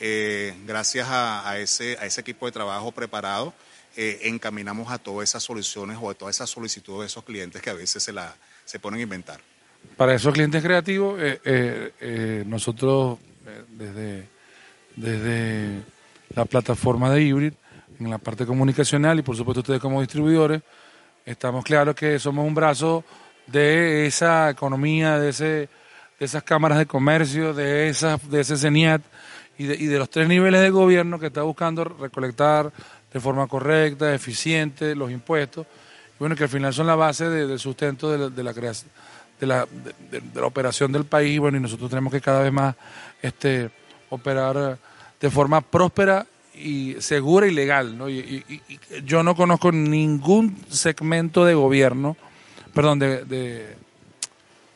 eh, 0.00 0.54
gracias 0.66 1.06
a, 1.10 1.58
ese, 1.58 1.96
a 2.00 2.06
ese 2.06 2.20
equipo 2.20 2.46
de 2.46 2.52
trabajo 2.52 2.90
preparado, 2.92 3.54
eh, 3.96 4.20
encaminamos 4.24 4.90
a 4.90 4.98
todas 4.98 5.28
esas 5.28 5.42
soluciones 5.42 5.98
o 6.00 6.10
a 6.10 6.14
todas 6.14 6.36
esas 6.36 6.50
solicitudes 6.50 7.00
de 7.00 7.06
esos 7.06 7.24
clientes 7.24 7.62
que 7.62 7.70
a 7.70 7.74
veces 7.74 8.02
se, 8.02 8.12
la, 8.12 8.34
se 8.64 8.80
ponen 8.80 9.00
a 9.00 9.02
inventar. 9.04 9.40
Para 9.96 10.14
esos 10.14 10.32
clientes 10.32 10.62
creativos, 10.62 11.20
nosotros 12.46 13.18
desde, 13.68 14.28
desde 14.96 15.82
la 16.34 16.44
plataforma 16.44 17.10
de 17.10 17.22
Hybrid, 17.22 17.52
en 18.00 18.10
la 18.10 18.18
parte 18.18 18.46
comunicacional 18.46 19.18
y 19.18 19.22
por 19.22 19.36
supuesto 19.36 19.60
ustedes 19.60 19.80
como 19.80 20.00
distribuidores, 20.00 20.62
estamos 21.24 21.64
claros 21.64 21.94
que 21.94 22.18
somos 22.18 22.46
un 22.46 22.54
brazo 22.54 23.04
de 23.46 24.06
esa 24.06 24.50
economía, 24.50 25.18
de, 25.18 25.30
ese, 25.30 25.44
de 25.44 25.68
esas 26.18 26.42
cámaras 26.42 26.78
de 26.78 26.86
comercio, 26.86 27.54
de, 27.54 27.88
esa, 27.88 28.18
de 28.28 28.40
ese 28.40 28.56
CENIAT 28.56 29.02
y 29.58 29.64
de, 29.64 29.74
y 29.74 29.86
de 29.86 29.98
los 29.98 30.10
tres 30.10 30.28
niveles 30.28 30.60
de 30.60 30.70
gobierno 30.70 31.18
que 31.18 31.26
está 31.26 31.42
buscando 31.42 31.84
recolectar 31.84 32.72
de 33.12 33.20
forma 33.20 33.46
correcta, 33.46 34.14
eficiente 34.14 34.94
los 34.94 35.10
impuestos. 35.10 35.66
Y 36.14 36.18
bueno, 36.18 36.34
que 36.34 36.44
al 36.44 36.48
final 36.48 36.72
son 36.72 36.86
la 36.86 36.94
base 36.94 37.28
del 37.28 37.58
sustento 37.58 38.10
de 38.10 38.18
la, 38.18 38.28
de 38.28 38.42
la 38.42 38.54
creación. 38.54 38.90
De 39.38 39.46
la, 39.48 39.66
de, 39.66 40.22
la 40.36 40.46
operación 40.46 40.92
del 40.92 41.04
país, 41.04 41.40
bueno, 41.40 41.58
y 41.58 41.60
nosotros 41.60 41.90
tenemos 41.90 42.12
que 42.12 42.20
cada 42.20 42.42
vez 42.42 42.52
más 42.52 42.76
este, 43.20 43.70
operar 44.12 44.78
de 45.20 45.30
forma 45.30 45.60
próspera 45.60 46.26
y 46.54 46.96
segura 47.00 47.46
y 47.46 47.50
legal. 47.50 47.96
¿no? 47.96 48.10
Y, 48.10 48.44
yo 49.04 49.22
no 49.22 49.34
conozco 49.34 49.72
ningún 49.72 50.56
segmento 50.68 51.44
de 51.44 51.54
gobierno, 51.54 52.16
perdón, 52.74 52.98
de, 52.98 53.74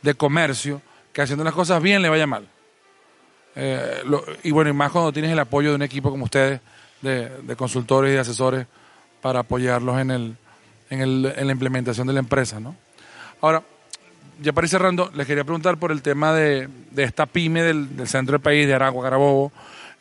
de, 0.02 0.14
comercio, 0.14 0.80
que 1.12 1.22
haciendo 1.22 1.44
las 1.44 1.54
cosas 1.54 1.82
bien 1.82 2.00
le 2.00 2.08
vaya 2.08 2.26
mal. 2.26 2.48
Eh, 3.56 4.02
y 4.42 4.50
bueno, 4.50 4.70
y 4.70 4.72
más 4.72 4.90
cuando 4.92 5.12
tienes 5.12 5.32
el 5.32 5.38
apoyo 5.38 5.70
de 5.70 5.76
un 5.76 5.82
equipo 5.82 6.10
como 6.10 6.24
ustedes, 6.24 6.60
de, 7.02 7.28
de 7.28 7.56
consultores 7.56 8.10
y 8.10 8.14
de 8.14 8.20
asesores, 8.20 8.66
para 9.20 9.40
apoyarlos 9.40 10.00
en, 10.00 10.10
el, 10.10 10.36
en, 10.88 11.00
el, 11.00 11.34
en 11.36 11.46
la 11.46 11.52
implementación 11.52 12.06
de 12.06 12.12
la 12.14 12.20
empresa. 12.20 12.60
¿no? 12.60 12.76
Ahora, 13.40 13.62
ya 14.40 14.52
para 14.52 14.66
ir 14.66 14.70
cerrando, 14.70 15.10
les 15.14 15.26
quería 15.26 15.44
preguntar 15.44 15.78
por 15.78 15.92
el 15.92 16.02
tema 16.02 16.32
de, 16.34 16.68
de 16.90 17.02
esta 17.02 17.26
pyme 17.26 17.62
del, 17.62 17.88
centro 18.06 18.32
del 18.32 18.40
país, 18.40 18.66
de 18.66 18.74
Aragua, 18.74 19.04
Carabobo, 19.04 19.52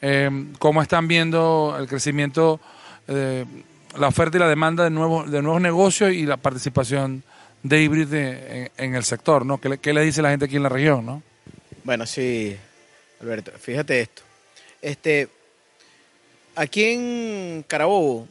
eh, 0.02 0.30
¿Cómo 0.60 0.82
están 0.82 1.08
viendo 1.08 1.76
el 1.80 1.88
crecimiento, 1.88 2.60
eh, 3.08 3.46
la 3.98 4.08
oferta 4.08 4.38
y 4.38 4.40
la 4.40 4.48
demanda 4.48 4.84
de 4.84 4.90
nuevos, 4.90 5.32
de 5.32 5.42
nuevos 5.42 5.62
negocios 5.62 6.12
y 6.12 6.26
la 6.26 6.38
participación 6.38 7.24
de 7.64 7.82
híbrido 7.82 8.16
en, 8.16 8.96
el 8.96 9.04
sector? 9.04 9.46
¿no? 9.46 9.60
¿Qué, 9.60 9.94
le 9.94 10.02
dice 10.04 10.22
la 10.22 10.30
gente 10.30 10.46
aquí 10.46 10.58
en 10.58 10.64
la 10.64 10.70
región? 10.70 11.06
¿no? 11.06 11.24
Bueno, 11.84 12.06
sí, 12.06 12.56
Alberto, 13.22 13.52
fíjate 13.58 14.02
esto. 14.02 14.22
Este, 14.82 15.30
aquí 16.56 16.84
en 16.84 17.66
Carabobo 17.68 18.28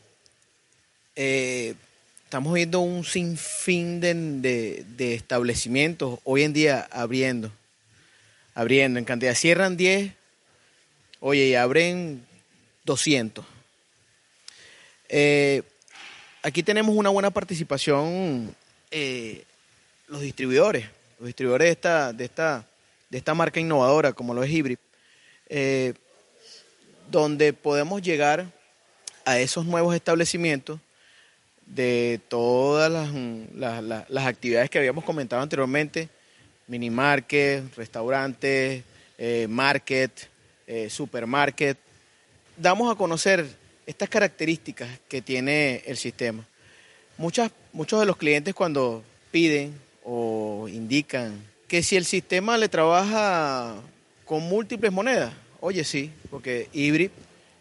eh, 1.16 1.74
estamos 2.34 2.52
viendo 2.52 2.80
un 2.80 3.04
sinfín 3.04 4.00
de, 4.00 4.84
de, 4.96 5.14
establecimientos 5.14 6.18
hoy 6.24 6.42
en 6.42 6.52
día 6.52 6.88
abriendo, 6.90 7.52
abriendo 8.56 8.98
en 8.98 9.04
cantidad. 9.04 9.36
Cierran 9.36 9.76
10 9.76 10.10
Oye, 11.20 11.46
y 11.46 11.54
abren 11.54 12.26
200. 12.82 13.44
Eh, 15.08 15.62
aquí 16.42 16.64
tenemos 16.64 16.96
una 16.96 17.08
buena 17.10 17.30
participación 17.30 18.52
eh, 18.90 19.44
los 20.08 20.20
distribuidores, 20.20 20.86
los 21.20 21.28
distribuidores 21.28 21.66
de 21.66 21.70
esta, 21.70 22.12
de 22.12 22.24
esta, 22.24 22.66
de 23.10 23.18
esta 23.18 23.34
marca 23.34 23.60
innovadora 23.60 24.12
como 24.12 24.34
lo 24.34 24.42
es 24.42 24.50
Hybrid, 24.50 24.78
eh, 25.48 25.94
donde 27.12 27.52
podemos 27.52 28.02
llegar 28.02 28.44
a 29.24 29.38
esos 29.38 29.64
nuevos 29.64 29.94
establecimientos 29.94 30.80
de 31.66 32.20
todas 32.28 32.90
las, 32.90 33.82
las 34.08 34.26
actividades 34.26 34.70
que 34.70 34.78
habíamos 34.78 35.04
comentado 35.04 35.42
anteriormente, 35.42 36.08
mini 36.66 36.90
market, 36.90 37.74
restaurantes, 37.76 38.82
market, 39.48 40.28
eh, 40.66 40.88
supermarket. 40.88 41.76
Damos 42.56 42.90
a 42.90 42.96
conocer 42.96 43.46
estas 43.86 44.08
características 44.08 44.88
que 45.08 45.20
tiene 45.20 45.82
el 45.86 45.96
sistema. 45.98 46.46
Muchas, 47.18 47.50
muchos 47.72 48.00
de 48.00 48.06
los 48.06 48.16
clientes 48.16 48.54
cuando 48.54 49.04
piden 49.30 49.78
o 50.04 50.66
indican 50.68 51.38
que 51.68 51.82
si 51.82 51.96
el 51.96 52.04
sistema 52.04 52.56
le 52.56 52.68
trabaja 52.68 53.74
con 54.24 54.42
múltiples 54.42 54.90
monedas, 54.92 55.34
oye 55.60 55.84
sí, 55.84 56.10
porque 56.30 56.68
Hybrid 56.72 57.10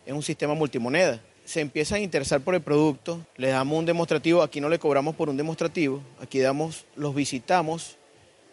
es 0.05 0.13
un 0.13 0.23
sistema 0.23 0.53
multimoneda. 0.53 1.19
Se 1.45 1.61
empiezan 1.61 1.97
a 1.97 2.01
interesar 2.01 2.41
por 2.41 2.55
el 2.55 2.61
producto, 2.61 3.25
le 3.37 3.49
damos 3.49 3.77
un 3.77 3.85
demostrativo, 3.85 4.41
aquí 4.41 4.61
no 4.61 4.69
le 4.69 4.79
cobramos 4.79 5.15
por 5.15 5.29
un 5.29 5.37
demostrativo, 5.37 6.01
aquí 6.21 6.39
damos, 6.39 6.85
los 6.95 7.13
visitamos 7.13 7.97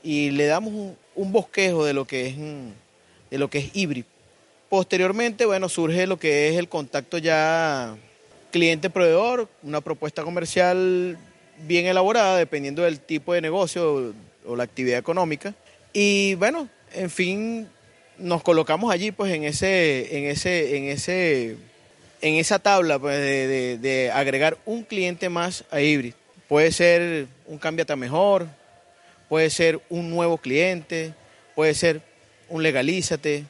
y 0.02 0.30
le 0.30 0.47
damos 0.47 0.94
un, 1.14 1.32
bosquejo 1.32 1.85
de 1.85 1.92
lo 1.92 2.04
que 2.04 2.26
es 2.28 2.37
de 3.30 3.38
lo 3.38 3.49
que 3.49 3.59
es 3.59 3.70
Hybrid. 3.75 4.04
Posteriormente, 4.68 5.47
bueno, 5.47 5.68
surge 5.68 6.06
lo 6.06 6.18
que 6.18 6.49
es 6.49 6.56
el 6.56 6.68
contacto 6.68 7.18
ya 7.18 7.97
cliente-proveedor, 8.50 9.49
una 9.62 9.80
propuesta 9.80 10.23
comercial 10.23 11.18
bien 11.66 11.87
elaborada, 11.87 12.37
dependiendo 12.37 12.82
del 12.82 13.00
tipo 13.00 13.35
de 13.35 13.40
negocio 13.40 14.14
o 14.47 14.56
la 14.56 14.64
actividad 14.64 14.99
económica. 14.99 15.54
Y 15.92 16.35
bueno, 16.37 16.68
en 16.92 17.11
fin, 17.11 17.68
nos 18.18 18.42
colocamos 18.42 18.92
allí 18.92 19.11
pues 19.12 19.32
en 19.32 19.44
ese, 19.44 20.18
en 20.18 20.25
ese, 20.26 20.76
en 20.76 20.85
ese, 20.85 21.56
en 22.21 22.35
esa 22.35 22.59
tabla 22.59 22.99
pues, 22.99 23.19
de, 23.19 24.11
agregar 24.12 24.59
un 24.67 24.85
cliente 24.85 25.29
más 25.29 25.65
a 25.71 25.81
Hybrid. 25.81 26.15
Puede 26.49 26.73
ser 26.73 27.29
un 27.47 27.59
cámbiate 27.59 27.95
mejor, 27.97 28.47
puede 29.29 29.50
ser 29.50 29.81
un 29.89 30.11
nuevo 30.11 30.39
cliente, 30.39 31.15
puede 31.55 31.75
ser 31.75 32.03
un 32.49 32.62
legalízate, 32.62 33.45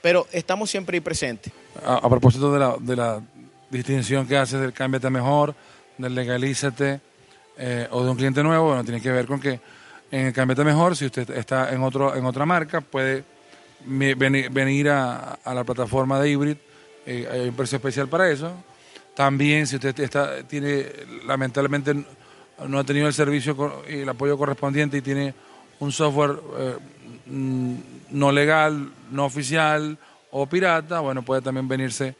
pero 0.00 0.26
estamos 0.32 0.70
siempre 0.70 0.96
ahí 0.96 1.00
presentes. 1.00 1.52
A, 1.84 2.08
propósito 2.08 2.52
de 2.52 2.96
la, 2.96 3.22
distinción 3.68 4.26
que 4.26 4.36
haces 4.36 4.60
del 4.60 4.72
cámbiate 4.72 5.10
mejor, 5.10 5.54
del 5.98 6.14
legalízate 6.14 7.00
eh, 7.58 7.88
o 7.90 8.04
de 8.04 8.10
un 8.10 8.16
cliente 8.16 8.42
nuevo, 8.42 8.68
bueno, 8.68 8.84
tiene 8.84 9.00
que 9.00 9.10
ver 9.10 9.26
con 9.26 9.40
que 9.40 9.60
en 10.10 10.26
el 10.26 10.32
cámbiate 10.32 10.62
mejor, 10.64 10.96
si 10.96 11.06
usted 11.06 11.28
está 11.30 11.72
en 11.72 11.82
otro 11.82 12.14
en 12.14 12.24
otra 12.24 12.46
marca, 12.46 12.80
puede 12.80 13.24
venir, 13.84 14.50
venir 14.50 14.88
a, 14.88 15.38
la 15.44 15.64
plataforma 15.64 16.20
de 16.20 16.30
Hybrid, 16.30 16.56
eh, 17.06 17.28
hay 17.30 17.48
un 17.48 17.54
precio 17.54 17.76
especial 17.76 18.08
para 18.08 18.30
eso. 18.30 18.52
También 19.14 19.66
si 19.66 19.76
usted 19.76 19.98
está 20.00 20.42
tiene 20.42 20.86
lamentablemente 21.26 21.94
no 22.68 22.78
ha 22.78 22.84
tenido 22.84 23.06
el 23.06 23.14
servicio 23.14 23.82
y 23.88 24.00
el 24.00 24.08
apoyo 24.08 24.36
correspondiente 24.36 24.96
y 24.98 25.02
tiene 25.02 25.34
un 25.78 25.92
software 25.92 26.38
eh, 26.58 26.76
mm, 27.26 27.74
no 28.10 28.32
legal, 28.32 28.90
no 29.10 29.24
oficial 29.26 29.98
o 30.30 30.46
pirata, 30.46 31.00
bueno, 31.00 31.22
puede 31.22 31.42
también 31.42 31.68
venirse 31.68 32.14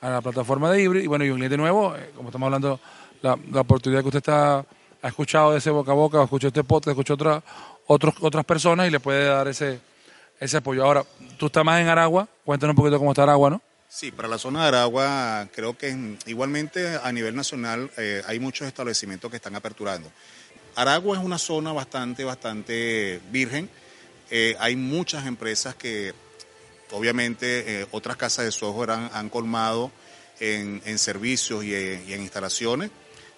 a 0.00 0.10
la 0.10 0.20
plataforma 0.20 0.70
de 0.70 0.82
Hybrid. 0.82 1.02
Y 1.02 1.06
bueno, 1.06 1.24
y 1.24 1.30
un 1.30 1.36
cliente 1.36 1.56
nuevo, 1.56 1.94
eh, 1.96 2.10
como 2.16 2.28
estamos 2.28 2.46
hablando, 2.46 2.80
la, 3.20 3.60
oportunidad 3.60 4.00
que 4.00 4.08
usted 4.08 4.18
está, 4.18 4.58
ha 4.58 5.08
escuchado 5.08 5.52
de 5.52 5.58
ese 5.58 5.70
boca 5.70 5.92
a 5.92 5.94
boca, 5.94 6.22
escuchó 6.22 6.48
este 6.48 6.64
podcast, 6.64 6.88
escuchó 6.88 7.14
otra, 7.14 7.42
otros, 7.86 8.14
otras 8.20 8.44
personas 8.44 8.88
y 8.88 8.90
le 8.90 9.00
puede 9.00 9.26
dar 9.26 9.46
ese, 9.48 9.80
ese 10.40 10.56
apoyo. 10.56 10.84
Ahora, 10.84 11.04
tú 11.38 11.46
estás 11.46 11.64
más 11.64 11.80
en 11.80 11.88
Aragua, 11.88 12.26
cuéntanos 12.44 12.72
un 12.72 12.76
poquito 12.76 12.98
cómo 12.98 13.12
está 13.12 13.22
Aragua, 13.22 13.50
¿no? 13.50 13.62
Sí, 13.94 14.10
para 14.10 14.26
la 14.26 14.38
zona 14.38 14.62
de 14.62 14.68
Aragua 14.68 15.48
creo 15.54 15.76
que 15.76 16.16
igualmente 16.24 16.98
a 17.02 17.12
nivel 17.12 17.36
nacional 17.36 17.90
eh, 17.98 18.22
hay 18.26 18.40
muchos 18.40 18.66
establecimientos 18.66 19.30
que 19.30 19.36
están 19.36 19.54
aperturando. 19.54 20.10
Aragua 20.76 21.18
es 21.18 21.22
una 21.22 21.36
zona 21.36 21.74
bastante, 21.74 22.24
bastante 22.24 23.20
virgen. 23.30 23.68
Eh, 24.30 24.56
hay 24.58 24.76
muchas 24.76 25.26
empresas 25.26 25.74
que 25.74 26.14
obviamente 26.90 27.82
eh, 27.82 27.86
otras 27.90 28.16
casas 28.16 28.46
de 28.46 28.52
software 28.52 28.92
han, 28.92 29.28
colmado 29.28 29.92
en, 30.40 30.98
servicios 30.98 31.62
y, 31.62 31.74
en 31.74 32.22
instalaciones, 32.22 32.90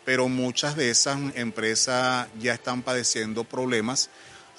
pero 0.05 0.29
muchas 0.29 0.77
de 0.77 0.89
esas 0.89 1.19
empresas 1.35 2.29
ya 2.39 2.55
están 2.55 2.83
padeciendo 2.83 3.43
problemas 3.43 4.09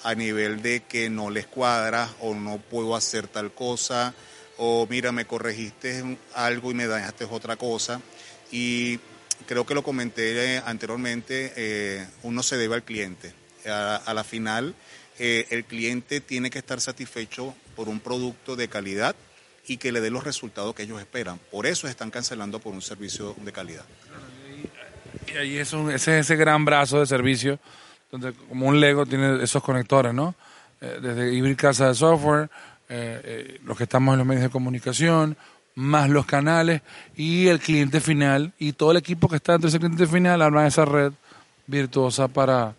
a 0.02 0.14
nivel 0.14 0.60
de 0.60 0.82
que 0.82 1.08
no 1.08 1.30
les 1.30 1.46
cuadra 1.46 2.10
o 2.20 2.34
no 2.34 2.58
puedo 2.58 2.94
hacer 2.94 3.28
tal 3.28 3.50
cosa 3.54 4.14
o 4.58 4.86
mira, 4.88 5.12
me 5.12 5.26
corregiste 5.26 6.18
algo 6.34 6.70
y 6.70 6.74
me 6.74 6.86
dañaste 6.86 7.24
otra 7.24 7.56
cosa. 7.56 8.00
Y 8.50 8.98
creo 9.46 9.66
que 9.66 9.74
lo 9.74 9.82
comenté 9.82 10.62
anteriormente, 10.64 11.52
eh, 11.56 12.06
uno 12.22 12.42
se 12.42 12.56
debe 12.56 12.74
al 12.74 12.82
cliente. 12.82 13.32
A, 13.68 14.12
la 14.14 14.22
final, 14.22 14.74
eh, 15.18 15.46
el 15.50 15.64
cliente 15.64 16.20
tiene 16.20 16.50
que 16.50 16.58
estar 16.58 16.80
satisfecho 16.80 17.54
por 17.74 17.88
un 17.88 17.98
producto 17.98 18.54
de 18.54 18.68
calidad 18.68 19.16
y 19.66 19.78
que 19.78 19.90
le 19.90 20.00
dé 20.00 20.10
los 20.10 20.22
resultados 20.22 20.74
que 20.74 20.84
ellos 20.84 21.00
esperan. 21.00 21.40
Por 21.50 21.66
eso 21.66 21.88
están 21.88 22.10
cancelando 22.10 22.60
por 22.60 22.72
un 22.72 22.82
servicio 22.82 23.34
de 23.38 23.52
calidad. 23.52 23.84
Y 25.26 25.36
ahí 25.36 25.58
es 25.58 25.72
ese, 25.72 26.20
ese 26.20 26.36
gran 26.36 26.64
brazo 26.64 27.00
de 27.00 27.06
servicio, 27.06 27.58
donde 28.10 28.32
como 28.32 28.68
un 28.68 28.78
Lego 28.78 29.04
tiene 29.04 29.42
esos 29.42 29.62
conectores, 29.62 30.14
¿no? 30.14 30.36
Eh, 30.80 30.98
desde 31.00 31.32
Hybrid 31.32 31.56
Casa 31.56 31.88
de 31.88 31.94
Software, 31.94 32.44
eh, 32.44 32.48
eh, 32.88 33.60
los 33.64 33.76
que 33.76 33.84
estamos 33.84 34.12
en 34.12 34.18
los 34.18 34.26
medios 34.26 34.44
de 34.44 34.50
comunicación, 34.50 35.36
más 35.74 36.08
los 36.08 36.26
canales 36.26 36.82
y 37.16 37.48
el 37.48 37.60
cliente 37.60 38.00
final 38.00 38.52
y 38.58 38.72
todo 38.72 38.92
el 38.92 38.96
equipo 38.96 39.28
que 39.28 39.36
está 39.36 39.52
dentro 39.52 39.68
de 39.68 39.76
ese 39.76 39.78
cliente 39.78 40.06
final 40.06 40.40
arman 40.40 40.66
esa 40.66 40.84
red 40.84 41.12
virtuosa 41.66 42.28
para, 42.28 42.74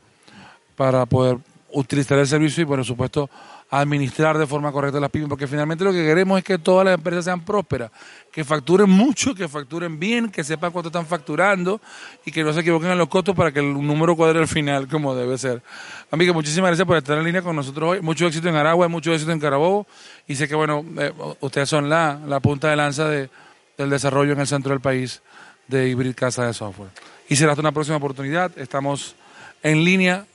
para 0.75 1.05
poder 1.05 1.37
utilizar 1.71 2.17
el 2.17 2.27
servicio 2.27 2.63
y 2.63 2.65
por 2.65 2.83
supuesto 2.83 3.29
administrar 3.69 4.37
de 4.37 4.47
forma 4.47 4.71
correcta 4.71 4.99
las 4.99 5.09
pymes, 5.09 5.27
porque 5.27 5.45
finalmente 5.45 5.83
lo 5.83 5.91
que 5.91 6.05
queremos 6.05 6.37
es 6.37 6.43
que 6.43 6.57
todas 6.57 6.85
las 6.85 6.93
empresas 6.95 7.25
sean 7.25 7.43
prósperas, 7.43 7.91
que 8.31 8.45
facturen 8.45 8.89
mucho, 8.89 9.35
que 9.35 9.47
facturen 9.47 9.99
bien, 9.99 10.29
que 10.29 10.43
sepan 10.43 10.71
cuánto 10.71 10.87
están 10.87 11.05
facturando 11.05 11.81
y 12.25 12.31
que 12.31 12.43
no 12.43 12.53
se 12.53 12.61
equivoquen 12.61 12.91
en 12.91 12.97
los 12.97 13.09
costos 13.09 13.35
para 13.35 13.51
que 13.51 13.59
el 13.59 13.73
número 13.73 14.15
cuadre 14.15 14.39
al 14.39 14.47
final 14.47 14.87
como 14.87 15.13
debe 15.13 15.37
ser. 15.37 15.61
Amiga, 16.11 16.31
muchísimas 16.31 16.69
gracias 16.69 16.87
por 16.87 16.97
estar 16.97 17.17
en 17.17 17.25
línea 17.25 17.41
con 17.41 17.55
nosotros 17.55 17.91
hoy. 17.91 18.01
Mucho 18.01 18.25
éxito 18.27 18.47
en 18.47 18.55
Aragua, 18.55 18.87
mucho 18.87 19.13
éxito 19.13 19.31
en 19.31 19.39
Carabobo 19.39 19.85
y 20.27 20.35
sé 20.35 20.47
que, 20.47 20.55
bueno, 20.55 20.85
eh, 20.99 21.11
ustedes 21.41 21.67
son 21.67 21.89
la, 21.89 22.39
punta 22.41 22.69
de 22.69 22.75
lanza 22.77 23.09
de, 23.09 23.29
del 23.77 23.89
desarrollo 23.89 24.31
en 24.31 24.39
el 24.39 24.47
centro 24.47 24.71
del 24.71 24.79
país 24.79 25.21
de 25.67 25.89
Hybrid 25.89 26.15
Casa 26.15 26.45
de 26.45 26.53
Software. 26.53 26.91
Y 27.27 27.35
será 27.35 27.51
hasta 27.51 27.61
una 27.61 27.73
próxima 27.73 27.97
oportunidad. 27.97 28.57
Estamos 28.57 29.15
en 29.61 29.83
línea 29.83 30.25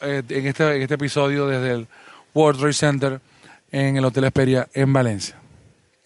eh, 0.00 0.22
en, 0.28 0.46
este, 0.46 0.76
en 0.76 0.82
este 0.82 0.94
episodio 0.94 1.48
desde 1.48 1.72
el 1.72 1.88
World 2.34 2.58
Trade 2.58 2.72
Center 2.72 3.20
en 3.70 3.96
el 3.96 4.04
Hotel 4.04 4.24
Esperia 4.24 4.68
en 4.74 4.92
Valencia. 4.92 5.43